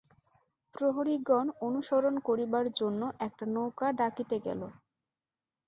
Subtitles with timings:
[0.75, 4.61] প্রহরীগণ অনুসরণ করিবার জন্য একটা নৌকা ডাকিতে গেল।